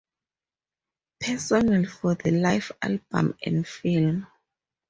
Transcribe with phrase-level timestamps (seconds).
[1.19, 4.25] Personnel for the live album and film.